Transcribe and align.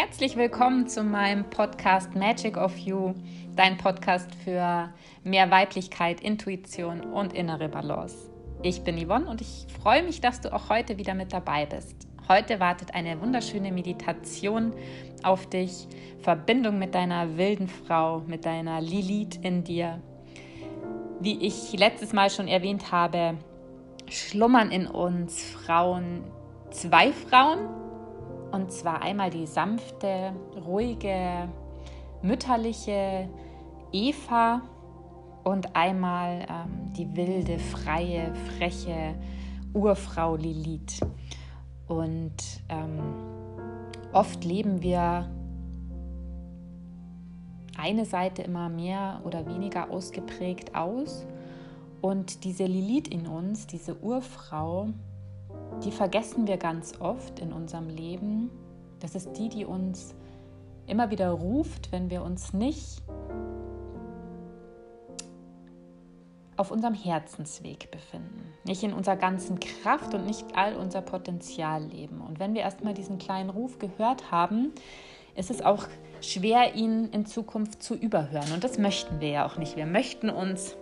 Herzlich 0.00 0.36
willkommen 0.36 0.86
zu 0.86 1.02
meinem 1.02 1.50
Podcast 1.50 2.14
Magic 2.14 2.56
of 2.56 2.78
You, 2.78 3.14
dein 3.56 3.76
Podcast 3.78 4.32
für 4.44 4.94
mehr 5.24 5.50
Weiblichkeit, 5.50 6.20
Intuition 6.20 7.00
und 7.00 7.32
innere 7.32 7.68
Balance. 7.68 8.30
Ich 8.62 8.84
bin 8.84 8.96
Yvonne 9.04 9.28
und 9.28 9.40
ich 9.40 9.66
freue 9.82 10.04
mich, 10.04 10.20
dass 10.20 10.40
du 10.40 10.54
auch 10.54 10.68
heute 10.68 10.98
wieder 10.98 11.14
mit 11.14 11.32
dabei 11.32 11.66
bist. 11.66 12.06
Heute 12.28 12.60
wartet 12.60 12.94
eine 12.94 13.20
wunderschöne 13.20 13.72
Meditation 13.72 14.72
auf 15.24 15.48
dich, 15.48 15.88
Verbindung 16.22 16.78
mit 16.78 16.94
deiner 16.94 17.36
wilden 17.36 17.66
Frau, 17.66 18.20
mit 18.20 18.46
deiner 18.46 18.80
Lilith 18.80 19.40
in 19.42 19.64
dir. 19.64 20.00
Wie 21.18 21.44
ich 21.44 21.76
letztes 21.76 22.12
Mal 22.12 22.30
schon 22.30 22.46
erwähnt 22.46 22.92
habe, 22.92 23.36
schlummern 24.08 24.70
in 24.70 24.86
uns 24.86 25.42
Frauen, 25.42 26.22
zwei 26.70 27.10
Frauen, 27.10 27.87
und 28.52 28.72
zwar 28.72 29.02
einmal 29.02 29.30
die 29.30 29.46
sanfte, 29.46 30.32
ruhige, 30.66 31.48
mütterliche 32.22 33.28
Eva 33.92 34.62
und 35.44 35.74
einmal 35.76 36.46
ähm, 36.48 36.92
die 36.92 37.14
wilde, 37.16 37.58
freie, 37.58 38.34
freche 38.56 39.14
Urfrau 39.72 40.36
Lilith. 40.36 41.00
Und 41.86 42.34
ähm, 42.68 43.00
oft 44.12 44.44
leben 44.44 44.82
wir 44.82 45.28
eine 47.78 48.04
Seite 48.04 48.42
immer 48.42 48.68
mehr 48.68 49.20
oder 49.24 49.46
weniger 49.46 49.90
ausgeprägt 49.90 50.74
aus. 50.74 51.24
Und 52.00 52.44
diese 52.44 52.66
Lilith 52.66 53.08
in 53.08 53.26
uns, 53.26 53.66
diese 53.66 53.98
Urfrau, 54.02 54.88
die 55.84 55.92
vergessen 55.92 56.46
wir 56.46 56.56
ganz 56.56 56.94
oft 57.00 57.38
in 57.38 57.52
unserem 57.52 57.88
Leben. 57.88 58.50
Das 59.00 59.14
ist 59.14 59.32
die, 59.34 59.48
die 59.48 59.64
uns 59.64 60.14
immer 60.86 61.10
wieder 61.10 61.30
ruft, 61.30 61.92
wenn 61.92 62.10
wir 62.10 62.22
uns 62.22 62.52
nicht 62.52 63.02
auf 66.56 66.72
unserem 66.72 66.94
Herzensweg 66.94 67.90
befinden, 67.92 68.52
nicht 68.64 68.82
in 68.82 68.92
unserer 68.92 69.16
ganzen 69.16 69.60
Kraft 69.60 70.12
und 70.14 70.26
nicht 70.26 70.44
all 70.56 70.74
unser 70.74 71.02
Potenzial 71.02 71.84
leben. 71.84 72.20
Und 72.20 72.40
wenn 72.40 72.54
wir 72.54 72.62
erstmal 72.62 72.94
diesen 72.94 73.18
kleinen 73.18 73.48
Ruf 73.48 73.78
gehört 73.78 74.32
haben, 74.32 74.72
ist 75.36 75.50
es 75.52 75.62
auch 75.62 75.86
schwer, 76.20 76.74
ihn 76.74 77.10
in 77.10 77.26
Zukunft 77.26 77.80
zu 77.80 77.94
überhören. 77.94 78.52
Und 78.52 78.64
das 78.64 78.76
möchten 78.76 79.20
wir 79.20 79.28
ja 79.28 79.46
auch 79.46 79.56
nicht. 79.56 79.76
Wir 79.76 79.86
möchten 79.86 80.30
uns 80.30 80.76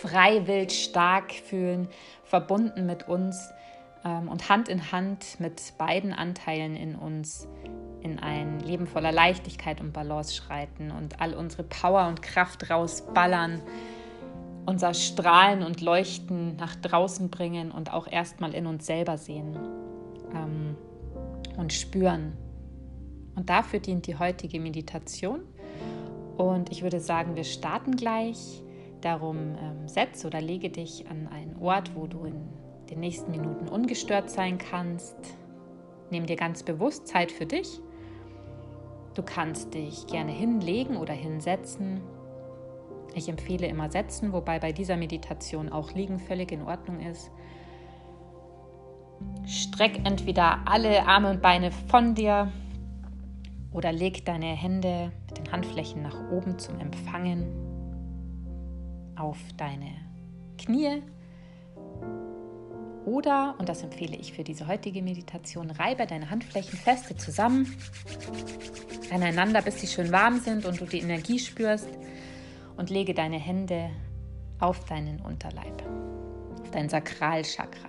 frei, 0.00 0.46
wild, 0.46 0.72
stark 0.72 1.32
fühlen, 1.32 1.88
verbunden 2.24 2.86
mit 2.86 3.08
uns 3.08 3.50
und 4.04 4.48
Hand 4.48 4.68
in 4.68 4.92
Hand 4.92 5.40
mit 5.40 5.74
beiden 5.76 6.12
Anteilen 6.12 6.76
in 6.76 6.94
uns 6.94 7.48
in 8.02 8.18
ein 8.18 8.60
Leben 8.60 8.86
voller 8.86 9.12
Leichtigkeit 9.12 9.80
und 9.80 9.92
Balance 9.92 10.34
schreiten 10.34 10.90
und 10.90 11.20
all 11.20 11.34
unsere 11.34 11.64
Power 11.64 12.06
und 12.08 12.22
Kraft 12.22 12.70
rausballern, 12.70 13.60
unser 14.66 14.94
Strahlen 14.94 15.62
und 15.62 15.80
Leuchten 15.80 16.56
nach 16.56 16.76
draußen 16.76 17.30
bringen 17.30 17.70
und 17.70 17.92
auch 17.92 18.06
erstmal 18.06 18.54
in 18.54 18.66
uns 18.66 18.86
selber 18.86 19.18
sehen 19.18 19.58
ähm, 20.34 20.76
und 21.56 21.72
spüren. 21.72 22.34
Und 23.34 23.48
dafür 23.50 23.80
dient 23.80 24.06
die 24.06 24.18
heutige 24.18 24.60
Meditation. 24.60 25.40
Und 26.36 26.70
ich 26.70 26.82
würde 26.82 27.00
sagen, 27.00 27.36
wir 27.36 27.44
starten 27.44 27.96
gleich. 27.96 28.62
Darum 29.00 29.36
ähm, 29.36 29.88
setz 29.88 30.24
oder 30.24 30.40
lege 30.40 30.70
dich 30.70 31.08
an 31.08 31.28
einen 31.28 31.56
Ort, 31.60 31.94
wo 31.94 32.06
du 32.06 32.24
in 32.24 32.48
den 32.90 33.00
nächsten 33.00 33.30
Minuten 33.30 33.68
ungestört 33.68 34.30
sein 34.30 34.58
kannst. 34.58 35.16
Nimm 36.10 36.26
dir 36.26 36.36
ganz 36.36 36.62
bewusst 36.62 37.06
Zeit 37.06 37.30
für 37.30 37.46
dich. 37.46 37.80
Du 39.14 39.22
kannst 39.22 39.74
dich 39.74 40.06
gerne 40.06 40.32
hinlegen 40.32 40.96
oder 40.96 41.12
hinsetzen. 41.12 42.00
Ich 43.14 43.28
empfehle 43.28 43.66
immer 43.66 43.90
setzen, 43.90 44.32
wobei 44.32 44.58
bei 44.58 44.72
dieser 44.72 44.96
Meditation 44.96 45.70
auch 45.70 45.92
liegen 45.92 46.18
völlig 46.18 46.52
in 46.52 46.62
Ordnung 46.62 47.00
ist. 47.00 47.30
Streck 49.46 50.00
entweder 50.04 50.60
alle 50.66 51.06
Arme 51.06 51.30
und 51.30 51.42
Beine 51.42 51.72
von 51.72 52.14
dir 52.14 52.52
oder 53.72 53.92
leg 53.92 54.24
deine 54.24 54.46
Hände 54.46 55.12
mit 55.28 55.38
den 55.38 55.52
Handflächen 55.52 56.02
nach 56.02 56.30
oben 56.30 56.58
zum 56.58 56.78
Empfangen 56.78 57.46
auf 59.16 59.38
deine 59.56 59.96
Knie 60.58 61.02
oder, 63.08 63.54
und 63.58 63.68
das 63.70 63.82
empfehle 63.82 64.16
ich 64.16 64.34
für 64.34 64.44
diese 64.44 64.66
heutige 64.66 65.02
Meditation, 65.02 65.70
reibe 65.70 66.06
deine 66.06 66.28
Handflächen 66.28 66.78
feste 66.78 67.16
zusammen, 67.16 67.74
aneinander, 69.10 69.62
bis 69.62 69.80
sie 69.80 69.86
schön 69.86 70.12
warm 70.12 70.40
sind 70.40 70.66
und 70.66 70.78
du 70.80 70.84
die 70.84 71.00
Energie 71.00 71.38
spürst. 71.38 71.88
Und 72.76 72.90
lege 72.90 73.12
deine 73.12 73.38
Hände 73.38 73.90
auf 74.60 74.84
deinen 74.84 75.20
Unterleib, 75.20 75.82
auf 76.62 76.70
dein 76.70 76.88
Sakralchakra. 76.88 77.88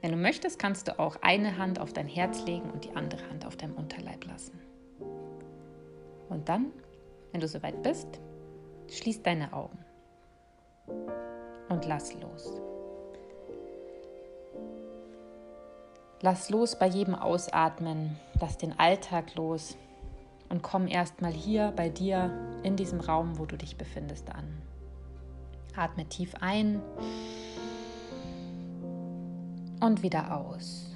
Wenn 0.00 0.10
du 0.10 0.16
möchtest, 0.16 0.58
kannst 0.58 0.88
du 0.88 0.98
auch 0.98 1.16
eine 1.22 1.56
Hand 1.56 1.78
auf 1.78 1.92
dein 1.92 2.08
Herz 2.08 2.44
legen 2.44 2.68
und 2.70 2.84
die 2.84 2.96
andere 2.96 3.22
Hand 3.28 3.46
auf 3.46 3.56
deinem 3.56 3.74
Unterleib 3.74 4.24
lassen. 4.26 4.58
Und 6.28 6.48
dann, 6.48 6.72
wenn 7.30 7.40
du 7.40 7.46
soweit 7.46 7.80
bist, 7.84 8.18
schließ 8.88 9.22
deine 9.22 9.52
Augen 9.52 9.78
und 11.72 11.86
lass 11.86 12.12
los. 12.20 12.50
Lass 16.20 16.50
los 16.50 16.78
bei 16.78 16.86
jedem 16.86 17.14
Ausatmen, 17.14 18.16
lass 18.40 18.56
den 18.58 18.78
Alltag 18.78 19.34
los 19.34 19.76
und 20.50 20.62
komm 20.62 20.86
erstmal 20.86 21.32
hier 21.32 21.72
bei 21.74 21.88
dir 21.88 22.30
in 22.62 22.76
diesem 22.76 23.00
Raum, 23.00 23.38
wo 23.38 23.46
du 23.46 23.56
dich 23.56 23.76
befindest, 23.76 24.30
an. 24.30 24.62
Atme 25.74 26.06
tief 26.06 26.34
ein 26.40 26.80
und 29.80 30.02
wieder 30.02 30.36
aus. 30.36 30.94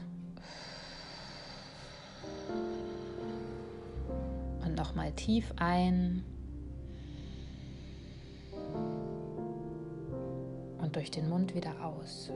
Und 4.64 4.74
nochmal 4.76 5.10
tief 5.12 5.52
ein 5.56 6.24
durch 10.96 11.10
den 11.10 11.28
Mund 11.28 11.54
wieder 11.54 11.74
aus. 11.84 12.32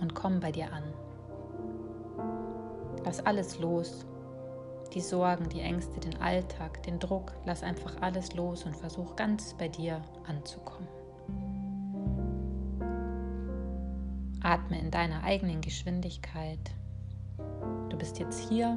Und 0.00 0.14
komm 0.16 0.40
bei 0.40 0.50
dir 0.50 0.72
an. 0.72 0.82
Lass 3.04 3.24
alles 3.24 3.60
los. 3.60 4.04
Die 4.94 5.00
Sorgen, 5.00 5.48
die 5.48 5.60
Ängste, 5.60 6.00
den 6.00 6.20
Alltag, 6.20 6.82
den 6.82 6.98
Druck. 6.98 7.32
Lass 7.44 7.62
einfach 7.62 8.02
alles 8.02 8.34
los 8.34 8.64
und 8.64 8.74
versuch 8.74 9.14
ganz 9.14 9.54
bei 9.54 9.68
dir 9.68 10.02
anzukommen. 10.26 10.88
Atme 14.42 14.80
in 14.80 14.90
deiner 14.90 15.22
eigenen 15.22 15.60
Geschwindigkeit. 15.60 16.72
Du 17.90 17.96
bist 17.96 18.18
jetzt 18.18 18.48
hier 18.48 18.76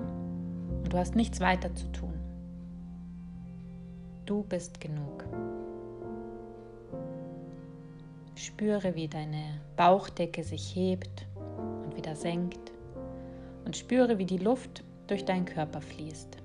und 0.84 0.94
du 0.94 0.98
hast 0.98 1.16
nichts 1.16 1.40
weiter 1.40 1.74
zu 1.76 1.92
tun. 1.92 2.14
Du 4.26 4.44
bist 4.44 4.80
genug. 4.80 5.26
Spüre, 8.36 8.96
wie 8.96 9.08
deine 9.08 9.62
Bauchdecke 9.76 10.44
sich 10.44 10.76
hebt 10.76 11.28
und 11.84 11.96
wieder 11.96 12.16
senkt 12.16 12.72
und 13.66 13.76
spüre, 13.76 14.18
wie 14.18 14.26
die 14.26 14.38
Luft 14.38 14.84
durch 15.08 15.26
deinen 15.26 15.46
Körper 15.46 15.82
fließt. 15.82 16.38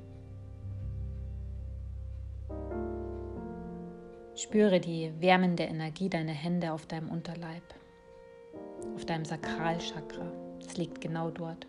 Spüre 4.34 4.78
die 4.78 5.12
wärmende 5.18 5.64
Energie 5.64 6.08
deiner 6.08 6.32
Hände 6.32 6.72
auf 6.72 6.86
deinem 6.86 7.08
Unterleib, 7.08 7.62
auf 8.94 9.04
deinem 9.04 9.24
Sakralchakra. 9.24 10.30
Es 10.60 10.76
liegt 10.76 11.00
genau 11.00 11.30
dort. 11.30 11.66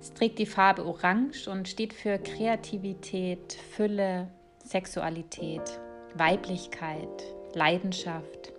Es 0.00 0.12
trägt 0.12 0.38
die 0.38 0.46
Farbe 0.46 0.86
Orange 0.86 1.48
und 1.48 1.68
steht 1.68 1.92
für 1.92 2.18
Kreativität, 2.18 3.52
Fülle, 3.52 4.28
Sexualität, 4.64 5.80
Weiblichkeit, 6.14 7.08
Leidenschaft. 7.54 8.52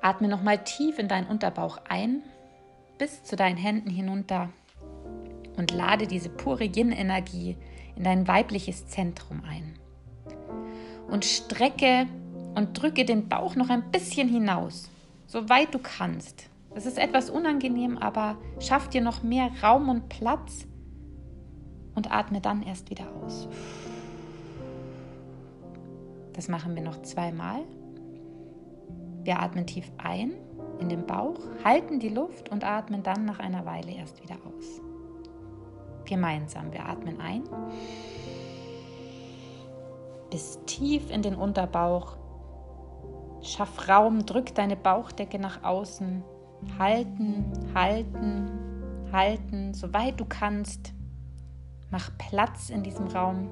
Atme 0.00 0.28
nochmal 0.28 0.62
tief 0.64 0.98
in 0.98 1.08
deinen 1.08 1.26
Unterbauch 1.26 1.78
ein, 1.88 2.22
bis 2.98 3.22
zu 3.24 3.36
deinen 3.36 3.56
Händen 3.56 3.90
hinunter 3.90 4.50
und 5.56 5.72
lade 5.72 6.06
diese 6.06 6.28
pure 6.28 6.64
Yin-Energie 6.64 7.56
in 7.96 8.04
dein 8.04 8.28
weibliches 8.28 8.86
Zentrum 8.88 9.42
ein. 9.48 9.74
Und 11.08 11.24
strecke 11.24 12.06
und 12.54 12.80
drücke 12.80 13.04
den 13.04 13.28
Bauch 13.28 13.56
noch 13.56 13.70
ein 13.70 13.90
bisschen 13.90 14.28
hinaus, 14.28 14.88
so 15.26 15.48
weit 15.48 15.74
du 15.74 15.78
kannst. 15.78 16.48
Das 16.78 16.86
ist 16.86 16.96
etwas 16.96 17.28
unangenehm, 17.28 17.98
aber 17.98 18.36
schaff 18.60 18.88
dir 18.88 19.00
noch 19.00 19.24
mehr 19.24 19.50
Raum 19.64 19.88
und 19.88 20.08
Platz 20.08 20.64
und 21.96 22.12
atme 22.12 22.40
dann 22.40 22.62
erst 22.62 22.88
wieder 22.88 23.06
aus. 23.16 23.48
Das 26.34 26.46
machen 26.46 26.76
wir 26.76 26.82
noch 26.84 27.02
zweimal. 27.02 27.64
Wir 29.24 29.42
atmen 29.42 29.66
tief 29.66 29.90
ein 29.98 30.34
in 30.78 30.88
den 30.88 31.04
Bauch, 31.04 31.40
halten 31.64 31.98
die 31.98 32.10
Luft 32.10 32.48
und 32.50 32.62
atmen 32.62 33.02
dann 33.02 33.24
nach 33.24 33.40
einer 33.40 33.66
Weile 33.66 33.90
erst 33.90 34.22
wieder 34.22 34.36
aus. 34.36 34.80
Gemeinsam. 36.04 36.72
Wir 36.72 36.86
atmen 36.86 37.20
ein 37.20 37.42
bis 40.30 40.60
tief 40.66 41.10
in 41.10 41.22
den 41.22 41.34
Unterbauch. 41.34 42.16
Schaff 43.42 43.88
Raum, 43.88 44.26
drück 44.26 44.54
deine 44.54 44.76
Bauchdecke 44.76 45.40
nach 45.40 45.64
außen. 45.64 46.22
Halten, 46.78 47.44
halten, 47.74 48.50
halten, 49.12 49.74
soweit 49.74 50.18
du 50.20 50.24
kannst. 50.24 50.92
Mach 51.90 52.10
Platz 52.18 52.70
in 52.70 52.82
diesem 52.82 53.06
Raum 53.08 53.48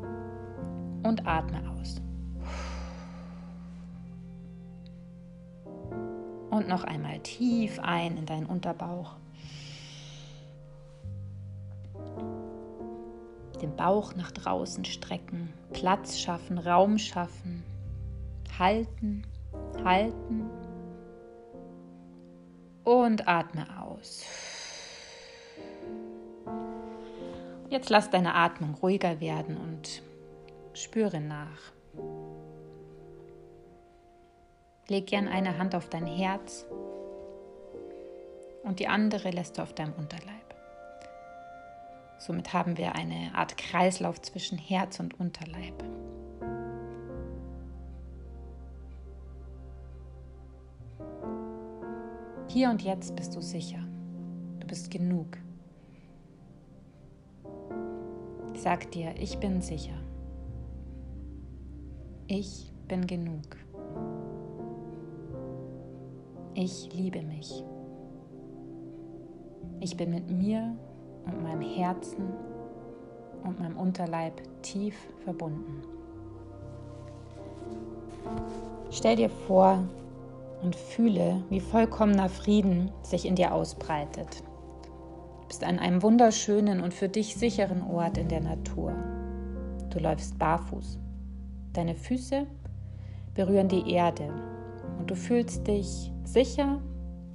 und 1.03 1.27
atme 1.27 1.61
aus. 1.71 2.03
Und 6.51 6.69
noch 6.69 6.85
einmal 6.85 7.19
tief 7.21 7.79
ein 7.81 8.17
in 8.17 8.27
deinen 8.27 8.47
Unterbauch. 8.47 9.17
Den 13.63 13.75
Bauch 13.75 14.15
nach 14.15 14.33
draußen 14.33 14.85
strecken, 14.85 15.53
Platz 15.73 16.19
schaffen, 16.19 16.59
Raum 16.59 16.99
schaffen. 16.99 17.63
Halten, 18.59 19.23
halten. 19.83 20.51
Und 22.87 23.27
atme 23.27 23.67
aus. 23.83 24.23
Jetzt 27.69 27.91
lass 27.91 28.11
deine 28.11 28.35
Atmung 28.35 28.75
ruhiger 28.75 29.21
werden 29.21 29.57
und 29.57 30.03
spüre 30.73 31.21
nach. 31.21 31.73
Leg 34.87 35.09
gern 35.09 35.27
eine 35.27 35.59
Hand 35.59 35.75
auf 35.75 35.89
dein 35.89 36.07
Herz 36.07 36.65
und 38.63 38.79
die 38.79 38.87
andere 38.87 39.31
lässt 39.31 39.59
du 39.59 39.63
auf 39.63 39.75
deinem 39.75 39.95
Unterleib. 39.95 40.55
Somit 42.19 42.53
haben 42.53 42.79
wir 42.79 42.95
eine 42.95 43.33
Art 43.35 43.59
Kreislauf 43.59 44.23
zwischen 44.23 44.59
Herz 44.59 45.01
und 45.01 45.19
Unterleib. 45.19 45.83
Hier 52.57 52.71
und 52.71 52.81
jetzt 52.81 53.15
bist 53.15 53.37
du 53.37 53.43
sicher. 53.43 53.81
Du 54.61 54.67
bist 54.67 54.91
genug. 54.91 55.27
Sag 58.55 58.91
dir, 58.93 59.13
ich 59.21 59.37
bin 59.37 59.61
sicher. 59.61 59.93
Ich 62.29 62.73
bin 62.89 63.07
genug. 63.07 63.43
Ich 66.55 66.89
liebe 66.95 67.21
mich. 67.21 67.63
Ich 69.81 69.95
bin 69.95 70.13
mit 70.13 70.31
mir 70.31 70.75
und 71.27 71.43
meinem 71.43 71.61
Herzen 71.61 72.25
und 73.45 73.61
meinem 73.61 73.77
Unterleib 73.77 74.33
tief 74.63 74.97
verbunden. 75.25 75.83
Stell 78.91 79.17
dir 79.17 79.29
vor 79.29 79.85
und 80.63 80.77
fühle, 80.77 81.43
wie 81.51 81.61
vollkommener 81.61 82.29
Frieden 82.29 82.91
sich 83.03 83.27
in 83.27 83.37
dir 83.37 83.53
ausbreitet. 83.53 84.43
Du 85.43 85.49
bist 85.49 85.65
an 85.65 85.79
einem 85.79 86.03
wunderschönen 86.03 86.81
und 86.81 86.93
für 86.93 87.09
dich 87.09 87.37
sicheren 87.37 87.83
Ort 87.83 88.19
in 88.19 88.29
der 88.29 88.41
Natur. 88.41 88.93
Du 89.91 89.99
läufst 89.99 90.39
barfuß. 90.39 90.99
Deine 91.73 91.95
Füße 91.95 92.47
berühren 93.35 93.69
die 93.69 93.91
Erde 93.93 94.29
und 94.99 95.11
du 95.11 95.15
fühlst 95.15 95.67
dich 95.67 96.11
sicher 96.25 96.81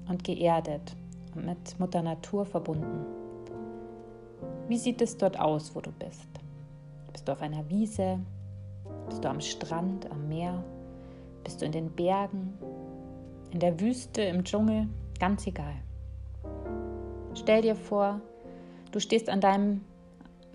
und 0.10 0.24
geerdet 0.24 0.96
und 1.36 1.46
mit 1.46 1.80
Mutter 1.80 2.02
Natur 2.02 2.46
verbunden. 2.46 3.06
Wie 4.68 4.78
sieht 4.78 5.02
es 5.02 5.18
dort 5.18 5.40
aus, 5.40 5.76
wo 5.76 5.82
du 5.82 5.92
bist? 5.92 6.28
Bist 7.12 7.28
du 7.28 7.32
auf 7.32 7.42
einer 7.42 7.68
Wiese? 7.70 8.20
Bist 9.08 9.24
du 9.24 9.30
am 9.30 9.42
Strand, 9.42 10.10
am 10.12 10.28
Meer? 10.28 10.64
Bist 11.44 11.62
du 11.62 11.66
in 11.66 11.72
den 11.72 11.90
Bergen? 11.92 12.54
In 13.52 13.60
der 13.60 13.82
Wüste, 13.82 14.22
im 14.22 14.46
Dschungel? 14.46 14.88
Ganz 15.20 15.46
egal. 15.46 15.76
Stell 17.34 17.62
dir 17.62 17.76
vor, 17.76 18.22
du 18.92 19.00
stehst 19.02 19.30
an 19.30 19.42
deinem 19.42 19.84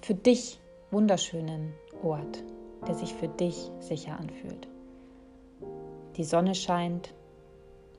für 0.01 0.15
dich 0.15 0.59
wunderschönen 0.91 1.75
Ort, 2.03 2.43
der 2.87 2.95
sich 2.95 3.13
für 3.13 3.29
dich 3.29 3.71
sicher 3.81 4.19
anfühlt. 4.19 4.67
Die 6.17 6.25
Sonne 6.25 6.55
scheint 6.55 7.13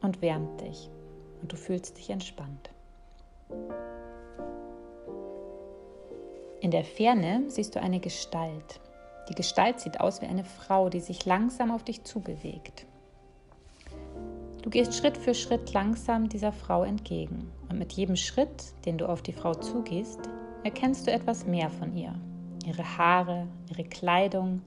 und 0.02 0.24
wärmt 0.24 0.62
dich 0.62 0.90
und 1.44 1.52
du 1.52 1.58
fühlst 1.58 2.00
dich 2.00 2.10
entspannt. 2.10 2.72
In 6.60 6.72
der 6.72 6.84
Ferne 6.84 7.44
siehst 7.50 7.76
du 7.76 7.82
eine 7.82 8.00
Gestalt. 8.00 8.80
Die 9.30 9.36
Gestalt 9.36 9.80
sieht 9.80 10.00
aus 10.00 10.24
wie 10.24 10.26
eine 10.26 10.44
Frau, 10.44 10.90
die 10.90 11.02
sich 11.02 11.26
langsam 11.26 11.70
auf 11.72 11.84
dich 11.84 12.04
zubewegt. 12.04 12.88
Du 14.68 14.72
gehst 14.72 14.96
Schritt 14.96 15.18
für 15.18 15.34
Schritt 15.34 15.72
langsam 15.72 16.28
dieser 16.28 16.52
Frau 16.52 16.84
entgegen 16.84 17.50
und 17.70 17.80
mit 17.80 17.94
jedem 17.94 18.18
Schritt, 18.18 18.74
den 18.84 18.98
du 18.98 19.08
auf 19.08 19.22
die 19.22 19.32
Frau 19.32 19.54
zugehst, 19.54 20.20
erkennst 20.66 21.08
du 21.08 21.12
etwas 21.14 21.48
mehr 21.48 21.70
von 21.70 21.96
ihr. 21.96 22.14
Ihre 22.66 22.98
Haare, 22.98 23.48
ihre 23.72 23.86
Kleidung, 23.86 24.62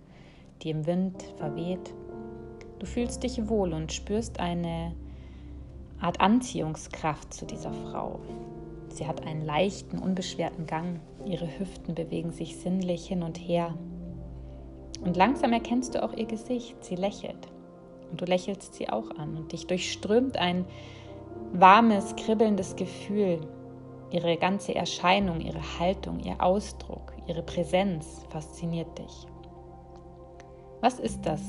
die 0.62 0.70
im 0.70 0.86
Wind 0.86 1.22
verweht. 1.36 1.92
Du 2.78 2.86
fühlst 2.86 3.22
dich 3.24 3.46
wohl 3.46 3.74
und 3.74 3.92
spürst 3.92 4.40
eine 4.40 4.94
Art 6.00 6.18
Anziehungskraft 6.18 7.34
zu 7.34 7.44
dieser 7.44 7.74
Frau. 7.74 8.20
Sie 8.88 9.06
hat 9.06 9.26
einen 9.26 9.44
leichten, 9.44 9.98
unbeschwerten 9.98 10.64
Gang. 10.64 11.00
Ihre 11.26 11.58
Hüften 11.58 11.94
bewegen 11.94 12.30
sich 12.30 12.56
sinnlich 12.56 13.06
hin 13.06 13.22
und 13.22 13.36
her. 13.36 13.74
Und 15.04 15.18
langsam 15.18 15.52
erkennst 15.52 15.94
du 15.94 16.02
auch 16.02 16.14
ihr 16.14 16.24
Gesicht. 16.24 16.82
Sie 16.82 16.96
lächelt. 16.96 17.48
Und 18.10 18.20
du 18.20 18.24
lächelst 18.24 18.74
sie 18.74 18.88
auch 18.88 19.10
an. 19.12 19.36
Und 19.36 19.52
dich 19.52 19.66
durchströmt 19.66 20.36
ein 20.36 20.64
warmes, 21.52 22.16
kribbelndes 22.16 22.76
Gefühl. 22.76 23.40
Ihre 24.10 24.36
ganze 24.36 24.74
Erscheinung, 24.74 25.40
ihre 25.40 25.78
Haltung, 25.78 26.20
ihr 26.20 26.42
Ausdruck, 26.42 27.12
ihre 27.26 27.42
Präsenz 27.42 28.24
fasziniert 28.30 28.98
dich. 28.98 29.26
Was 30.80 30.98
ist 30.98 31.24
das, 31.24 31.42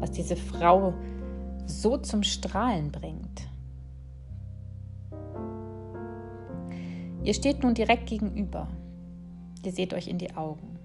was 0.00 0.12
diese 0.12 0.36
Frau 0.36 0.92
so 1.66 1.96
zum 1.96 2.22
Strahlen 2.22 2.92
bringt? 2.92 3.48
Ihr 7.24 7.34
steht 7.34 7.64
nun 7.64 7.74
direkt 7.74 8.06
gegenüber. 8.06 8.68
Ihr 9.64 9.72
seht 9.72 9.94
euch 9.94 10.06
in 10.06 10.18
die 10.18 10.36
Augen. 10.36 10.78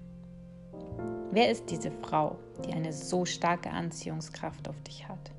Wer 1.34 1.50
ist 1.50 1.70
diese 1.70 1.90
Frau, 1.90 2.36
die 2.62 2.74
eine 2.74 2.92
so 2.92 3.24
starke 3.24 3.70
Anziehungskraft 3.70 4.68
auf 4.68 4.78
dich 4.82 5.08
hat? 5.08 5.30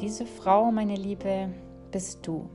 Diese 0.00 0.26
Frau, 0.26 0.70
meine 0.70 0.94
Liebe, 0.94 1.52
bist 1.90 2.24
du. 2.24 2.48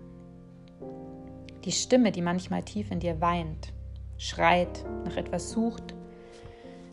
Die 1.66 1.74
Stimme, 1.74 2.14
die 2.14 2.22
manchmal 2.22 2.64
tief 2.64 2.90
in 2.90 3.02
dir 3.02 3.20
weint, 3.20 3.74
schreit, 4.18 4.86
nach 5.04 5.18
etwas 5.18 5.52
sucht, 5.52 5.94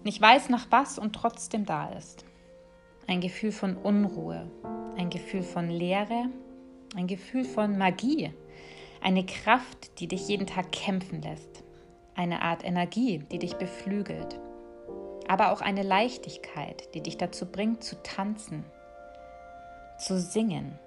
nicht 0.02 0.20
weiß 0.20 0.49
nach 0.49 0.66
was 0.70 0.99
und 0.99 1.12
trotzdem 1.12 1.64
da 1.64 1.90
ist. 1.90 2.25
Ein 3.06 3.20
Gefühl 3.20 3.52
von 3.52 3.76
Unruhe, 3.76 4.50
ein 4.96 5.08
Gefühl 5.08 5.44
von 5.44 5.70
Leere, 5.70 6.25
ein 6.96 7.06
Gefühl 7.06 7.44
von 7.44 7.78
Magie, 7.78 8.32
eine 9.02 9.25
Kraft, 9.25 10.00
die 10.00 10.08
dich 10.08 10.26
jeden 10.26 10.49
Tag 10.49 10.72
kämpfen 10.72 11.22
lässt. 11.22 11.62
Eine 12.14 12.42
Art 12.42 12.64
Energie, 12.64 13.19
die 13.19 13.38
dich 13.38 13.57
beflügelt. 13.57 14.38
Aber 15.28 15.52
auch 15.52 15.61
eine 15.61 15.83
Leichtigkeit, 15.83 16.95
die 16.95 17.02
dich 17.02 17.16
dazu 17.16 17.47
bringt 17.47 17.83
zu 17.83 18.02
tanzen, 18.02 18.64
zu 19.99 20.19
singen. 20.19 20.78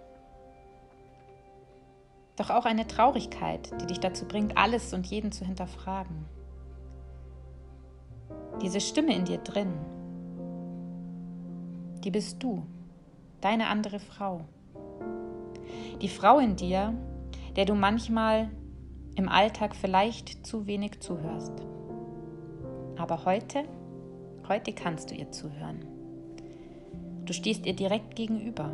Doch 2.35 2.49
auch 2.49 2.65
eine 2.65 2.85
Traurigkeit, 2.85 3.71
die 3.81 3.87
dich 3.87 3.99
dazu 3.99 4.27
bringt, 4.27 4.57
alles 4.57 4.93
und 4.93 5.07
jeden 5.07 5.31
zu 5.31 5.45
hinterfragen. 5.45 6.25
Diese 8.61 8.81
Stimme 8.81 9.15
in 9.15 9.25
dir 9.25 9.37
drin, 9.37 9.73
die 12.03 12.11
bist 12.11 12.43
du, 12.43 12.63
deine 13.41 13.67
andere 13.67 13.99
Frau. 13.99 14.41
Die 16.01 16.09
Frau 16.09 16.39
in 16.39 16.55
dir, 16.55 16.93
der 17.55 17.65
du 17.65 17.73
manchmal 17.73 18.49
im 19.15 19.29
Alltag 19.29 19.75
vielleicht 19.75 20.45
zu 20.45 20.67
wenig 20.67 20.99
zuhörst. 20.99 21.53
Aber 22.97 23.25
heute, 23.25 23.63
heute 24.47 24.73
kannst 24.73 25.11
du 25.11 25.15
ihr 25.15 25.31
zuhören. 25.31 25.85
Du 27.25 27.33
stehst 27.33 27.65
ihr 27.65 27.75
direkt 27.75 28.15
gegenüber. 28.15 28.71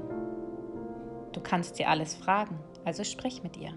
Du 1.32 1.40
kannst 1.42 1.78
sie 1.78 1.86
alles 1.86 2.16
fragen, 2.16 2.60
also 2.84 3.04
sprich 3.04 3.44
mit 3.44 3.58
ihr. 3.58 3.74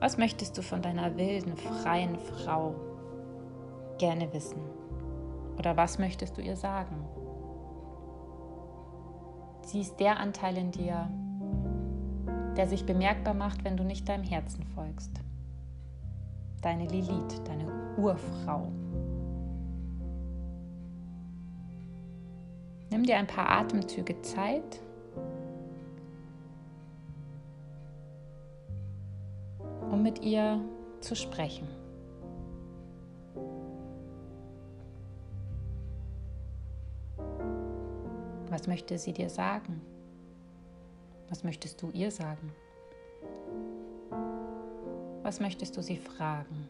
Was 0.00 0.18
möchtest 0.18 0.56
du 0.58 0.62
von 0.62 0.82
deiner 0.82 1.16
wilden, 1.16 1.56
freien 1.56 2.18
Frau 2.18 2.74
gerne 3.98 4.32
wissen? 4.32 4.60
Oder 5.58 5.76
was 5.76 5.98
möchtest 5.98 6.36
du 6.36 6.42
ihr 6.42 6.56
sagen? 6.56 6.96
Sie 9.62 9.80
ist 9.80 9.96
der 9.96 10.18
Anteil 10.18 10.58
in 10.58 10.70
dir, 10.70 11.08
der 12.56 12.68
sich 12.68 12.86
bemerkbar 12.86 13.34
macht, 13.34 13.64
wenn 13.64 13.76
du 13.76 13.84
nicht 13.84 14.08
deinem 14.08 14.24
Herzen 14.24 14.64
folgst. 14.74 15.10
Deine 16.62 16.86
Lilith, 16.86 17.42
deine 17.44 17.66
Urfrau. 17.96 18.72
Nimm 22.90 23.04
dir 23.04 23.16
ein 23.16 23.26
paar 23.26 23.50
Atemzüge 23.50 24.20
Zeit. 24.22 24.80
um 29.94 30.02
mit 30.02 30.22
ihr 30.22 30.60
zu 31.00 31.14
sprechen. 31.14 31.68
Was 38.50 38.66
möchte 38.66 38.98
sie 38.98 39.12
dir 39.12 39.30
sagen? 39.30 39.80
Was 41.34 41.42
möchtest 41.42 41.82
du 41.82 41.90
ihr 41.90 42.12
sagen? 42.12 42.52
Was 45.24 45.40
möchtest 45.40 45.76
du 45.76 45.82
sie 45.82 45.96
fragen? 45.96 46.68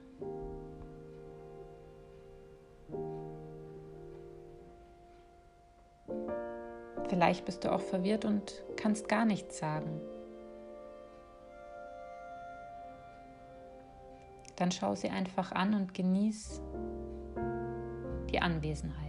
Vielleicht 7.11 7.45
bist 7.45 7.65
du 7.65 7.73
auch 7.73 7.83
verwirrt 7.83 8.25
und 8.25 8.65
kannst 8.77 9.07
gar 9.07 9.27
nichts 9.27 9.59
sagen. 9.59 10.01
Dann 14.57 14.73
schau 14.73 14.95
sie 14.95 15.11
einfach 15.11 15.53
an 15.53 15.75
und 15.75 15.93
genieß 15.93 16.63
die 18.31 18.41
Anwesenheit. 18.41 19.04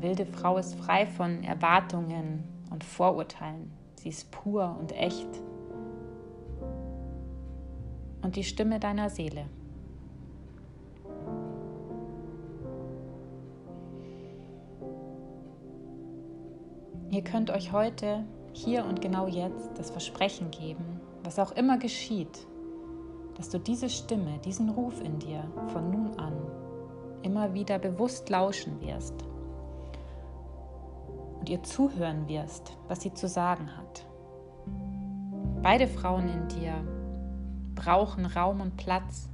Wilde 0.00 0.24
Frau 0.24 0.56
ist 0.56 0.76
frei 0.76 1.06
von 1.06 1.42
Erwartungen 1.44 2.44
und 2.70 2.84
Vorurteilen. 2.84 3.70
Sie 3.96 4.08
ist 4.08 4.30
pur 4.30 4.76
und 4.80 4.92
echt. 4.92 5.28
Und 8.22 8.36
die 8.36 8.44
Stimme 8.44 8.80
deiner 8.80 9.10
Seele. 9.10 9.44
Ihr 17.10 17.22
könnt 17.22 17.50
euch 17.50 17.72
heute, 17.72 18.24
hier 18.52 18.86
und 18.86 19.02
genau 19.02 19.26
jetzt, 19.26 19.76
das 19.76 19.90
Versprechen 19.90 20.50
geben, 20.50 21.00
was 21.24 21.38
auch 21.38 21.52
immer 21.52 21.76
geschieht, 21.76 22.46
dass 23.36 23.50
du 23.50 23.58
diese 23.58 23.90
Stimme, 23.90 24.38
diesen 24.44 24.70
Ruf 24.70 25.02
in 25.02 25.18
dir 25.18 25.44
von 25.68 25.90
nun 25.90 26.18
an 26.18 26.32
immer 27.22 27.52
wieder 27.52 27.78
bewusst 27.78 28.30
lauschen 28.30 28.80
wirst 28.80 29.29
ihr 31.50 31.62
zuhören 31.64 32.28
wirst, 32.28 32.76
was 32.86 33.00
sie 33.00 33.12
zu 33.12 33.26
sagen 33.26 33.76
hat. 33.76 34.06
Beide 35.62 35.88
Frauen 35.88 36.28
in 36.28 36.48
dir 36.48 36.74
brauchen 37.74 38.24
Raum 38.24 38.60
und 38.60 38.76
Platz. 38.76 39.28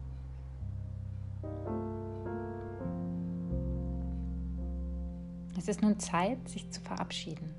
Es 5.58 5.68
ist 5.68 5.82
nun 5.82 5.98
Zeit, 5.98 6.48
sich 6.48 6.70
zu 6.70 6.80
verabschieden, 6.80 7.54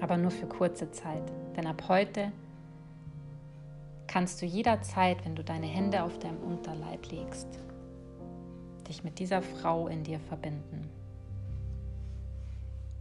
aber 0.00 0.18
nur 0.18 0.30
für 0.30 0.46
kurze 0.46 0.90
Zeit, 0.90 1.32
denn 1.56 1.66
ab 1.66 1.84
heute 1.88 2.32
kannst 4.06 4.42
du 4.42 4.46
jederzeit, 4.46 5.24
wenn 5.24 5.34
du 5.34 5.42
deine 5.42 5.66
Hände 5.66 6.02
auf 6.02 6.18
deinem 6.18 6.42
Unterleib 6.42 7.10
legst, 7.10 7.48
dich 8.88 9.02
mit 9.02 9.18
dieser 9.18 9.40
Frau 9.40 9.88
in 9.88 10.04
dir 10.04 10.20
verbinden 10.20 10.90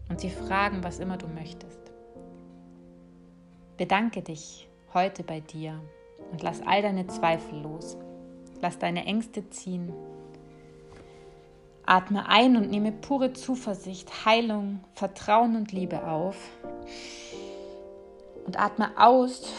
und 0.09 0.21
sie 0.21 0.29
fragen, 0.29 0.83
was 0.83 0.99
immer 0.99 1.17
du 1.17 1.27
möchtest. 1.27 1.79
Bedanke 3.77 4.21
dich 4.21 4.69
heute 4.93 5.23
bei 5.23 5.41
dir 5.41 5.79
und 6.31 6.41
lass 6.41 6.61
all 6.65 6.81
deine 6.81 7.07
Zweifel 7.07 7.59
los. 7.61 7.97
Lass 8.61 8.79
deine 8.79 9.05
Ängste 9.05 9.49
ziehen. 9.49 9.91
Atme 11.85 12.27
ein 12.27 12.55
und 12.55 12.69
nehme 12.69 12.91
pure 12.91 13.33
Zuversicht, 13.33 14.25
Heilung, 14.25 14.79
Vertrauen 14.93 15.55
und 15.55 15.71
Liebe 15.71 16.07
auf. 16.07 16.37
Und 18.45 18.59
atme 18.59 18.91
aus 18.97 19.51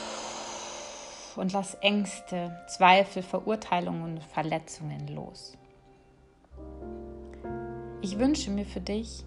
und 1.36 1.52
lass 1.52 1.74
Ängste, 1.74 2.56
Zweifel, 2.68 3.22
Verurteilungen 3.22 4.14
und 4.14 4.24
Verletzungen 4.24 5.08
los. 5.08 5.56
Ich 8.00 8.18
wünsche 8.18 8.50
mir 8.50 8.64
für 8.64 8.80
dich, 8.80 9.24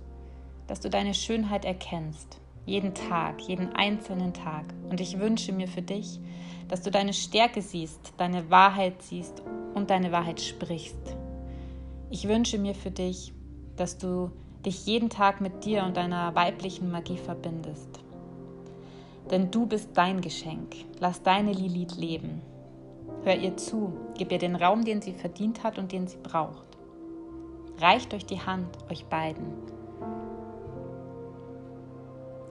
dass 0.69 0.79
du 0.79 0.89
deine 0.89 1.15
Schönheit 1.15 1.65
erkennst. 1.65 2.39
Jeden 2.67 2.93
Tag, 2.93 3.41
jeden 3.41 3.75
einzelnen 3.75 4.33
Tag. 4.33 4.65
Und 4.87 5.01
ich 5.01 5.17
wünsche 5.17 5.51
mir 5.51 5.67
für 5.67 5.81
dich, 5.81 6.19
dass 6.67 6.83
du 6.83 6.91
deine 6.91 7.13
Stärke 7.13 7.63
siehst, 7.63 8.13
deine 8.17 8.51
Wahrheit 8.51 9.01
siehst 9.01 9.41
und 9.73 9.89
deine 9.89 10.11
Wahrheit 10.11 10.39
sprichst. 10.39 11.15
Ich 12.11 12.27
wünsche 12.27 12.59
mir 12.59 12.75
für 12.75 12.91
dich, 12.91 13.33
dass 13.77 13.97
du 13.97 14.31
dich 14.63 14.85
jeden 14.85 15.09
Tag 15.09 15.41
mit 15.41 15.65
dir 15.65 15.83
und 15.83 15.97
deiner 15.97 16.35
weiblichen 16.35 16.91
Magie 16.91 17.17
verbindest. 17.17 18.03
Denn 19.31 19.49
du 19.49 19.65
bist 19.65 19.89
dein 19.95 20.21
Geschenk. 20.21 20.75
Lass 20.99 21.23
deine 21.23 21.51
Lilith 21.51 21.97
leben. 21.97 22.43
Hör 23.23 23.35
ihr 23.35 23.57
zu, 23.57 23.91
gib 24.15 24.31
ihr 24.31 24.37
den 24.37 24.55
Raum, 24.55 24.85
den 24.85 25.01
sie 25.01 25.13
verdient 25.13 25.63
hat 25.63 25.79
und 25.79 25.91
den 25.91 26.07
sie 26.07 26.17
braucht. 26.21 26.67
Reicht 27.79 28.13
euch 28.13 28.27
die 28.27 28.41
Hand, 28.41 28.67
euch 28.91 29.05
beiden. 29.05 29.78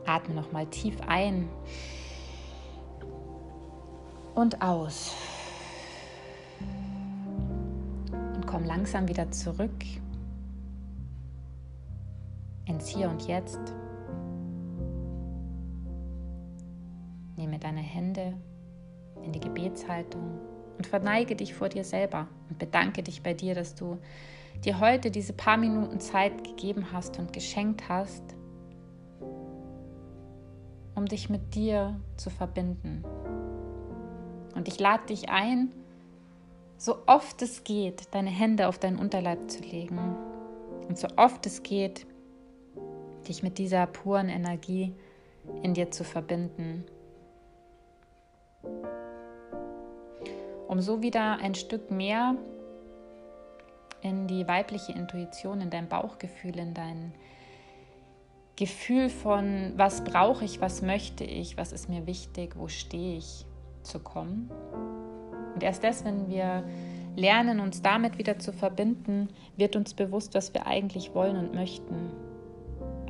Atme 0.08 0.34
nochmal 0.34 0.66
tief 0.66 0.96
ein 1.06 1.48
und 4.34 4.62
aus. 4.62 5.14
Und 8.10 8.46
komm 8.46 8.64
langsam 8.64 9.08
wieder 9.08 9.30
zurück 9.30 9.84
ins 12.64 12.88
Hier 12.88 13.10
und 13.10 13.26
Jetzt. 13.26 13.60
Nehme 17.36 17.58
deine 17.58 17.80
Hände 17.80 18.34
in 19.22 19.32
die 19.32 19.40
Gebetshaltung 19.40 20.38
und 20.76 20.86
verneige 20.86 21.36
dich 21.36 21.54
vor 21.54 21.68
dir 21.68 21.84
selber 21.84 22.28
und 22.48 22.58
bedanke 22.58 23.02
dich 23.02 23.22
bei 23.22 23.34
dir, 23.34 23.54
dass 23.54 23.74
du 23.74 23.98
dir 24.64 24.80
heute 24.80 25.10
diese 25.10 25.32
paar 25.32 25.56
Minuten 25.56 26.00
Zeit 26.00 26.44
gegeben 26.44 26.92
hast 26.92 27.18
und 27.18 27.32
geschenkt 27.32 27.88
hast, 27.88 28.22
um 30.98 31.06
dich 31.06 31.30
mit 31.30 31.54
dir 31.54 31.98
zu 32.16 32.28
verbinden. 32.28 33.04
Und 34.56 34.66
ich 34.66 34.80
lade 34.80 35.06
dich 35.06 35.30
ein, 35.30 35.72
so 36.76 36.98
oft 37.06 37.40
es 37.40 37.62
geht, 37.62 38.12
deine 38.12 38.30
Hände 38.30 38.66
auf 38.66 38.78
deinen 38.78 38.98
Unterleib 38.98 39.48
zu 39.48 39.62
legen 39.62 40.16
und 40.88 40.98
so 40.98 41.06
oft 41.16 41.46
es 41.46 41.62
geht, 41.62 42.04
dich 43.28 43.44
mit 43.44 43.58
dieser 43.58 43.86
puren 43.86 44.28
Energie 44.28 44.92
in 45.62 45.72
dir 45.72 45.92
zu 45.92 46.02
verbinden. 46.02 46.84
Um 50.66 50.80
so 50.80 51.00
wieder 51.00 51.38
ein 51.38 51.54
Stück 51.54 51.92
mehr 51.92 52.34
in 54.02 54.26
die 54.26 54.48
weibliche 54.48 54.92
Intuition, 54.92 55.60
in 55.60 55.70
dein 55.70 55.88
Bauchgefühl, 55.88 56.58
in 56.58 56.74
dein 56.74 57.12
Gefühl 58.58 59.08
von, 59.08 59.72
was 59.76 60.02
brauche 60.02 60.44
ich, 60.44 60.60
was 60.60 60.82
möchte 60.82 61.22
ich, 61.22 61.56
was 61.56 61.70
ist 61.70 61.88
mir 61.88 62.08
wichtig, 62.08 62.56
wo 62.56 62.66
stehe 62.66 63.18
ich, 63.18 63.46
zu 63.84 64.00
kommen. 64.00 64.50
Und 65.54 65.62
erst 65.62 65.84
das, 65.84 66.04
wenn 66.04 66.28
wir 66.28 66.64
lernen, 67.14 67.60
uns 67.60 67.82
damit 67.82 68.18
wieder 68.18 68.40
zu 68.40 68.52
verbinden, 68.52 69.28
wird 69.56 69.76
uns 69.76 69.94
bewusst, 69.94 70.34
was 70.34 70.52
wir 70.54 70.66
eigentlich 70.66 71.14
wollen 71.14 71.36
und 71.36 71.54
möchten. 71.54 72.10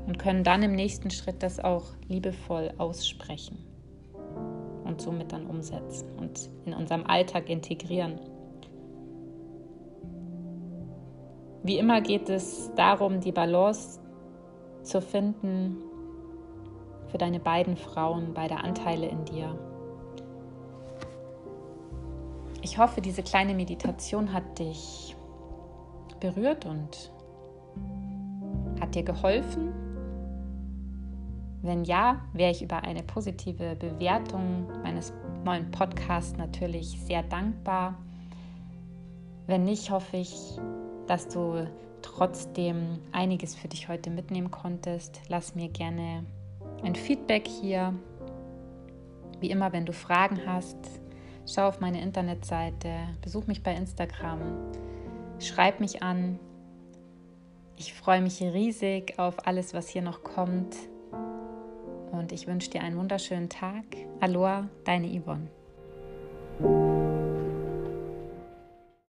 Und 0.07 0.19
können 0.19 0.45
dann 0.45 0.63
im 0.63 0.75
nächsten 0.75 1.11
Schritt 1.11 1.43
das 1.43 1.61
auch 1.61 1.85
liebevoll 2.09 2.75
aussprechen 2.77 3.57
und 4.85 5.01
somit 5.01 5.33
dann 5.33 5.47
umsetzen 5.47 6.11
und 6.19 6.51
in 6.67 6.75
unserem 6.75 7.07
Alltag 7.07 7.49
integrieren. 7.49 8.21
Wie 11.63 11.79
immer 11.79 12.03
geht 12.03 12.29
es 12.29 12.71
darum, 12.77 13.21
die 13.21 13.33
Balance 13.33 13.99
zu 14.83 15.01
finden 15.01 15.77
für 17.09 17.19
deine 17.19 17.41
beiden 17.41 17.77
Frauen, 17.77 18.35
beide 18.35 18.57
Anteile 18.59 19.07
in 19.07 19.25
dir. 19.25 19.59
Ich 22.63 22.79
hoffe, 22.79 23.01
diese 23.01 23.23
kleine 23.23 23.55
Meditation 23.55 24.33
hat 24.33 24.59
dich 24.59 25.17
berührt 26.21 26.67
und 26.67 27.13
hat 28.81 28.95
dir 28.95 29.05
geholfen. 29.05 29.73
Wenn 31.63 31.85
ja, 31.85 32.21
wäre 32.33 32.51
ich 32.51 32.63
über 32.63 32.83
eine 32.85 33.03
positive 33.03 33.75
Bewertung 33.77 34.67
meines 34.83 35.13
neuen 35.45 35.71
Podcasts 35.71 36.37
natürlich 36.37 37.01
sehr 37.01 37.23
dankbar. 37.23 37.95
Wenn 39.47 39.65
nicht, 39.65 39.91
hoffe 39.91 40.19
ich, 40.19 40.59
dass 41.07 41.27
du 41.29 41.67
trotzdem 42.09 42.99
einiges 43.13 43.55
für 43.55 43.69
dich 43.69 43.89
heute 43.89 44.11
mitnehmen 44.11 44.51
konntest. 44.51 45.21
Lass 45.29 45.55
mir 45.55 45.69
gerne 45.69 46.25
ein 46.83 46.95
Feedback 46.95 47.47
hier. 47.47 47.95
Wie 49.41 49.51
immer, 49.51 49.73
wenn 49.73 49.87
du 49.87 49.93
Fragen 49.93 50.41
hast, 50.47 50.77
schau 51.47 51.69
auf 51.69 51.81
meine 51.81 52.01
Internetseite, 52.01 52.91
besuch 53.23 53.47
mich 53.47 53.63
bei 53.63 53.75
Instagram, 53.75 54.41
schreib 55.39 55.81
mich 55.81 56.03
an. 56.03 56.39
Ich 57.77 57.95
freue 57.95 58.21
mich 58.21 58.41
riesig 58.43 59.19
auf 59.19 59.47
alles, 59.47 59.75
was 59.75 59.89
hier 59.89 60.03
noch 60.03 60.25
kommt. 60.25 60.75
Und 62.11 62.33
ich 62.33 62.47
wünsche 62.47 62.71
dir 62.71 62.81
einen 62.81 62.97
wunderschönen 62.97 63.49
Tag. 63.49 63.85
Aloha, 64.21 64.69
deine 64.85 65.09
Yvonne. 65.09 65.58